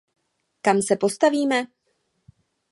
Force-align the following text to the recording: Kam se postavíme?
Kam 0.65 0.81
se 0.81 0.95
postavíme? 0.95 1.65